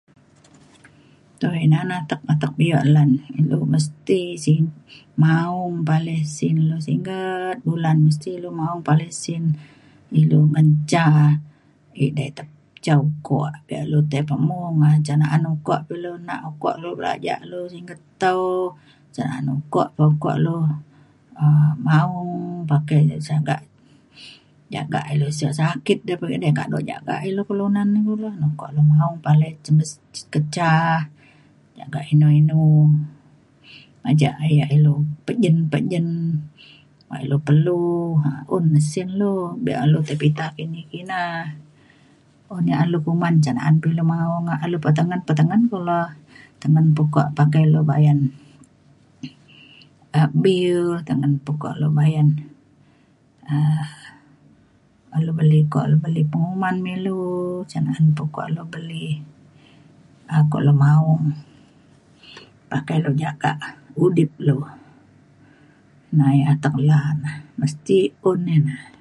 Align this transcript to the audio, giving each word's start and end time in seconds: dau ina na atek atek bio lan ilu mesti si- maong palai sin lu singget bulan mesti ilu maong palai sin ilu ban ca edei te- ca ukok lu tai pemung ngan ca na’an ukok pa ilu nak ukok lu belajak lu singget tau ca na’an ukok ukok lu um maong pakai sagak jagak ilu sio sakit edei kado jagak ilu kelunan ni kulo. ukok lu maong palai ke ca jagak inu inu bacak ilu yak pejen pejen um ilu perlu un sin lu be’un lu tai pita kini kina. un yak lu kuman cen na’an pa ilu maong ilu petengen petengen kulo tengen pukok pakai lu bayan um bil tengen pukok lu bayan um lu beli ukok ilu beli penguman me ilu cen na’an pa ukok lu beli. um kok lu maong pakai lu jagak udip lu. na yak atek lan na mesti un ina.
dau 1.41 1.53
ina 1.65 1.79
na 1.89 1.95
atek 2.03 2.21
atek 2.33 2.51
bio 2.59 2.79
lan 2.95 3.09
ilu 3.41 3.59
mesti 3.73 4.19
si- 4.43 4.71
maong 5.23 5.75
palai 5.87 6.19
sin 6.37 6.55
lu 6.69 6.77
singget 6.87 7.55
bulan 7.67 7.97
mesti 8.07 8.29
ilu 8.37 8.49
maong 8.59 8.81
palai 8.87 9.11
sin 9.23 9.43
ilu 10.21 10.39
ban 10.53 10.67
ca 10.91 11.03
edei 12.05 12.29
te- 12.37 12.55
ca 12.85 12.93
ukok 13.07 13.51
lu 13.91 13.97
tai 14.11 14.21
pemung 14.29 14.73
ngan 14.81 14.97
ca 15.07 15.13
na’an 15.21 15.43
ukok 15.55 15.81
pa 15.87 15.91
ilu 15.99 16.11
nak 16.27 16.41
ukok 16.51 16.75
lu 16.81 16.89
belajak 16.99 17.39
lu 17.49 17.59
singget 17.73 17.99
tau 18.21 18.45
ca 19.15 19.21
na’an 19.27 19.47
ukok 19.57 19.87
ukok 20.09 20.35
lu 20.45 20.57
um 21.43 21.71
maong 21.87 22.31
pakai 22.71 23.01
sagak 23.27 23.61
jagak 24.73 25.05
ilu 25.13 25.27
sio 25.37 25.49
sakit 25.59 25.97
edei 26.13 26.53
kado 26.59 26.77
jagak 26.89 27.19
ilu 27.29 27.41
kelunan 27.49 27.87
ni 27.93 27.99
kulo. 28.07 28.29
ukok 28.49 28.69
lu 28.75 28.81
maong 28.93 29.17
palai 29.25 29.51
ke 30.33 30.39
ca 30.55 30.71
jagak 31.77 32.05
inu 32.13 32.27
inu 32.41 32.59
bacak 34.03 34.35
ilu 34.45 34.65
yak 34.65 34.69
pejen 35.25 35.55
pejen 35.71 36.07
um 37.09 37.17
ilu 37.23 37.37
perlu 37.45 37.81
un 38.55 38.65
sin 38.89 39.09
lu 39.19 39.31
be’un 39.65 39.87
lu 39.93 39.99
tai 40.07 40.17
pita 40.21 40.45
kini 40.55 40.81
kina. 40.91 41.21
un 42.53 42.63
yak 42.71 42.83
lu 42.91 42.97
kuman 43.05 43.35
cen 43.43 43.55
na’an 43.57 43.73
pa 43.81 43.87
ilu 43.93 44.03
maong 44.13 44.47
ilu 44.65 44.77
petengen 44.83 45.19
petengen 45.27 45.61
kulo 45.71 45.99
tengen 46.61 46.87
pukok 46.97 47.27
pakai 47.37 47.63
lu 47.73 47.79
bayan 47.89 48.19
um 50.17 50.31
bil 50.43 50.81
tengen 51.07 51.33
pukok 51.45 51.73
lu 51.81 51.87
bayan 51.97 52.29
um 53.51 55.19
lu 55.25 55.31
beli 55.39 55.57
ukok 55.65 55.83
ilu 55.87 55.97
beli 56.05 56.21
penguman 56.31 56.75
me 56.83 56.89
ilu 57.01 57.17
cen 57.69 57.81
na’an 57.89 58.05
pa 58.15 58.21
ukok 58.29 58.47
lu 58.55 58.61
beli. 58.73 59.05
um 60.33 60.45
kok 60.51 60.61
lu 60.65 60.73
maong 60.85 61.25
pakai 62.71 62.97
lu 63.03 63.11
jagak 63.23 63.59
udip 64.01 64.31
lu. 64.47 64.57
na 66.15 66.25
yak 66.39 66.55
atek 66.59 66.75
lan 66.87 67.15
na 67.23 67.31
mesti 67.59 67.97
un 68.29 68.47
ina. 68.55 68.87